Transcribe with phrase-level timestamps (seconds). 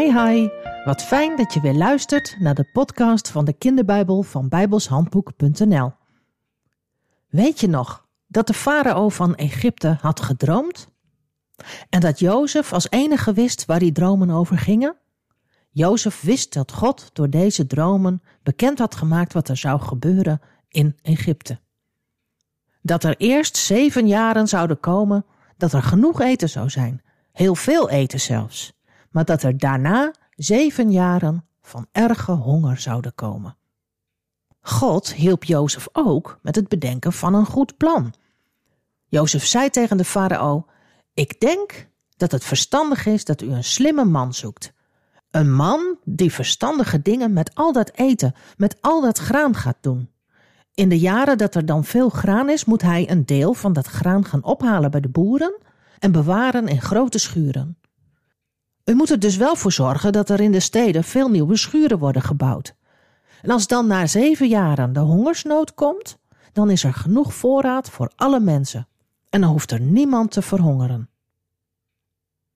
[0.00, 0.48] Hi hi,
[0.84, 5.92] wat fijn dat je weer luistert naar de podcast van de kinderbijbel van bijbelshandboek.nl.
[7.28, 10.88] Weet je nog dat de farao van Egypte had gedroomd?
[11.88, 14.96] En dat Jozef als enige wist waar die dromen over gingen?
[15.70, 20.98] Jozef wist dat God door deze dromen bekend had gemaakt wat er zou gebeuren in
[21.02, 21.60] Egypte.
[22.82, 25.24] Dat er eerst zeven jaren zouden komen
[25.56, 28.79] dat er genoeg eten zou zijn, heel veel eten zelfs,
[29.10, 33.56] maar dat er daarna zeven jaren van erge honger zouden komen.
[34.60, 38.14] God hielp Jozef ook met het bedenken van een goed plan.
[39.06, 40.66] Jozef zei tegen de farao:
[41.14, 44.72] Ik denk dat het verstandig is dat u een slimme man zoekt.
[45.30, 50.10] Een man die verstandige dingen met al dat eten, met al dat graan gaat doen.
[50.74, 53.86] In de jaren dat er dan veel graan is, moet hij een deel van dat
[53.86, 55.58] graan gaan ophalen bij de boeren
[55.98, 57.79] en bewaren in grote schuren.
[58.84, 61.98] U moet er dus wel voor zorgen dat er in de steden veel nieuwe schuren
[61.98, 62.74] worden gebouwd.
[63.42, 66.18] En als dan na zeven jaren de hongersnood komt,
[66.52, 68.88] dan is er genoeg voorraad voor alle mensen
[69.30, 71.08] en dan hoeft er niemand te verhongeren.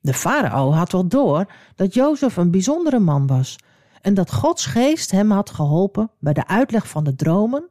[0.00, 3.58] De farao had wel door dat Jozef een bijzondere man was
[4.00, 7.68] en dat Gods geest hem had geholpen bij de uitleg van de dromen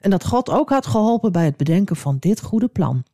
[0.00, 3.04] en dat God ook had geholpen bij het bedenken van dit goede plan.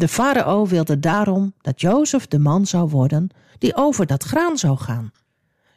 [0.00, 4.76] De farao wilde daarom dat Jozef de man zou worden die over dat graan zou
[4.76, 5.12] gaan.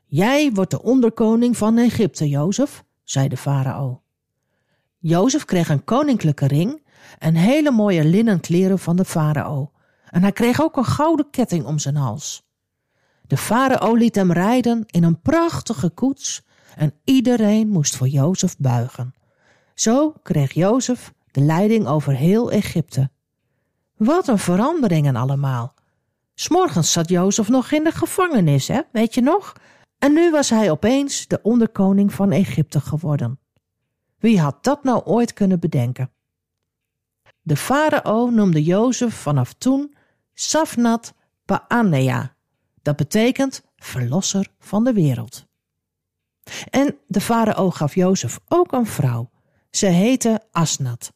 [0.06, 4.02] Jij wordt de onderkoning van Egypte, Jozef, zei de farao.
[4.98, 6.86] Jozef kreeg een koninklijke ring
[7.20, 9.72] en hele mooie linnen kleren van de farao.
[10.10, 12.44] En hij kreeg ook een gouden ketting om zijn hals.
[13.28, 19.14] De farao liet hem rijden in een prachtige koets en iedereen moest voor Jozef buigen.
[19.74, 23.12] Zo kreeg Jozef de leiding over heel Egypte.
[23.98, 25.74] Wat een veranderingen allemaal.
[26.36, 29.54] S'morgens zat Jozef nog in de gevangenis, hè, weet je nog?
[29.98, 33.40] En nu was hij opeens de onderkoning van Egypte geworden.
[34.20, 36.12] Wie had dat nou ooit kunnen bedenken?
[37.42, 39.96] De farao noemde Jozef vanaf toen
[40.34, 41.14] Safnat
[41.46, 42.36] Paanea.
[42.82, 45.46] Dat betekent verlosser van de wereld.
[46.70, 49.30] En de farao gaf Jozef ook een vrouw.
[49.70, 51.14] Ze heette Asnat.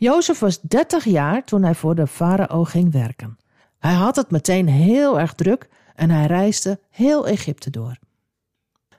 [0.00, 3.38] Jozef was dertig jaar toen hij voor de farao ging werken.
[3.78, 7.98] Hij had het meteen heel erg druk en hij reisde heel Egypte door.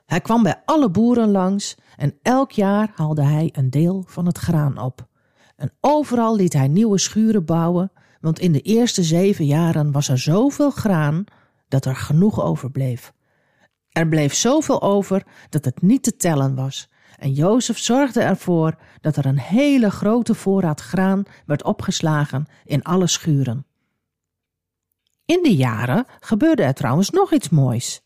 [0.06, 4.38] Hij kwam bij alle boeren langs en elk jaar haalde hij een deel van het
[4.38, 5.06] graan op.
[5.56, 10.18] En overal liet hij nieuwe schuren bouwen, want in de eerste zeven jaren was er
[10.18, 11.24] zoveel graan
[11.68, 13.12] dat er genoeg overbleef.
[13.88, 16.88] Er bleef zoveel over dat het niet te tellen was.
[17.18, 23.06] En Jozef zorgde ervoor dat er een hele grote voorraad graan werd opgeslagen in alle
[23.06, 23.66] schuren.
[25.24, 28.02] In die jaren gebeurde er trouwens nog iets moois.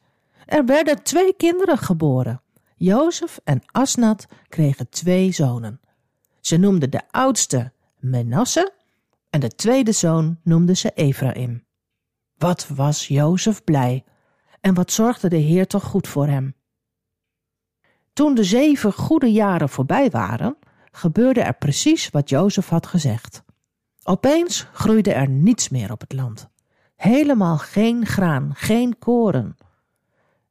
[0.46, 2.40] Er werden twee kinderen geboren.
[2.76, 5.80] Jozef en Asnat kregen twee zonen.
[6.40, 8.72] Ze noemden de oudste Menasse
[9.30, 11.64] en de tweede zoon noemde ze Ephraim.
[12.38, 14.04] Wat was Jozef blij
[14.60, 16.55] en wat zorgde de Heer toch goed voor hem.
[18.16, 20.56] Toen de zeven goede jaren voorbij waren,
[20.90, 23.42] gebeurde er precies wat Jozef had gezegd.
[24.02, 26.48] Opeens groeide er niets meer op het land.
[26.96, 29.56] Helemaal geen graan, geen koren.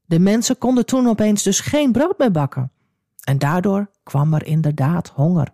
[0.06, 2.72] De mensen konden toen opeens dus geen brood meer bakken.
[3.24, 5.54] En daardoor kwam er inderdaad honger.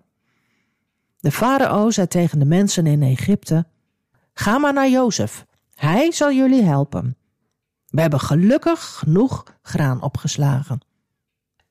[1.20, 3.66] De farao zei tegen de mensen in Egypte:
[4.34, 7.18] Ga maar naar Jozef, hij zal jullie helpen.
[7.88, 10.90] We hebben gelukkig genoeg graan opgeslagen.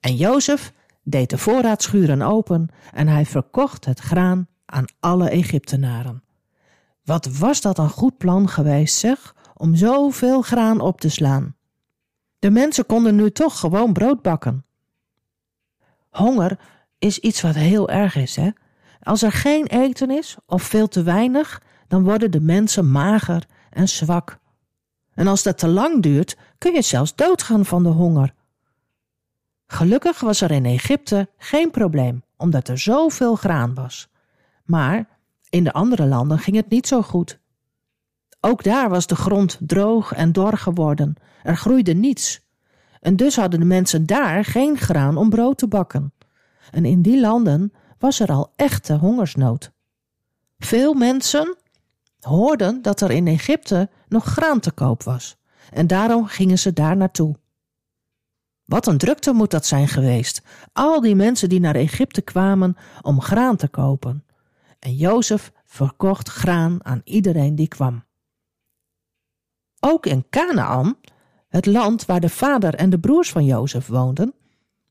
[0.01, 0.73] En Jozef
[1.03, 6.23] deed de voorraadschuren open en hij verkocht het graan aan alle Egyptenaren.
[7.05, 11.55] Wat was dat een goed plan geweest, zeg, om zoveel graan op te slaan.
[12.39, 14.65] De mensen konden nu toch gewoon brood bakken.
[16.11, 16.59] Honger
[16.99, 18.51] is iets wat heel erg is, hè?
[19.03, 23.89] Als er geen eten is of veel te weinig, dan worden de mensen mager en
[23.89, 24.39] zwak.
[25.15, 28.35] En als dat te lang duurt, kun je zelfs doodgaan van de honger.
[29.73, 34.09] Gelukkig was er in Egypte geen probleem, omdat er zoveel graan was.
[34.65, 35.09] Maar
[35.51, 37.39] in de andere landen ging het niet zo goed.
[38.41, 41.15] Ook daar was de grond droog en dor geworden.
[41.43, 42.41] Er groeide niets.
[43.01, 46.13] En dus hadden de mensen daar geen graan om brood te bakken.
[46.71, 49.73] En in die landen was er al echte hongersnood.
[50.59, 51.57] Veel mensen
[52.21, 55.37] hoorden dat er in Egypte nog graan te koop was.
[55.73, 57.37] En daarom gingen ze daar naartoe.
[58.71, 60.43] Wat een drukte moet dat zijn geweest.
[60.73, 64.25] Al die mensen die naar Egypte kwamen om graan te kopen.
[64.79, 68.05] En Jozef verkocht graan aan iedereen die kwam.
[69.81, 70.97] Ook in Canaan
[71.49, 74.35] het land waar de vader en de broers van Jozef woonden,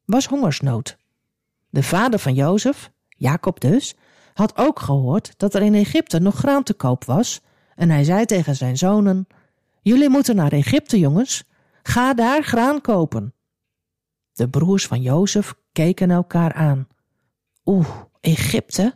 [0.06, 0.98] was hongersnood.
[1.70, 3.96] De vader van Jozef, Jacob dus,
[4.34, 7.42] had ook gehoord dat er in Egypte nog graan te koop was,
[7.76, 9.28] en hij zei tegen zijn zonen:
[9.81, 11.44] Jullie moeten naar Egypte, jongens,
[11.84, 13.34] ga daar graan kopen.
[14.39, 16.88] De broers van Jozef keken elkaar aan.
[17.65, 17.89] Oeh,
[18.21, 18.95] Egypte?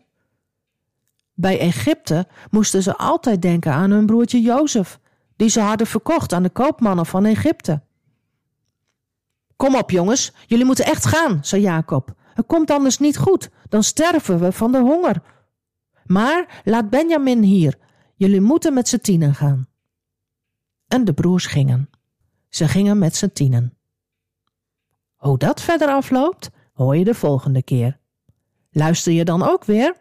[1.33, 4.99] Bij Egypte moesten ze altijd denken aan hun broertje Jozef,
[5.35, 7.81] die ze hadden verkocht aan de koopmannen van Egypte.
[9.55, 12.13] Kom op, jongens, jullie moeten echt gaan, zei Jacob.
[12.33, 15.21] Het komt anders niet goed, dan sterven we van de honger.
[16.05, 17.77] Maar laat Benjamin hier,
[18.15, 19.67] jullie moeten met z'n tienen gaan.
[20.87, 21.89] En de broers gingen.
[22.49, 23.77] Ze gingen met z'n tienen.
[25.23, 27.99] Hoe dat verder afloopt, hoor je de volgende keer.
[28.71, 29.95] Luister je dan ook weer?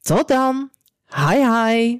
[0.00, 0.70] Tot dan.
[1.06, 1.98] Hi hi.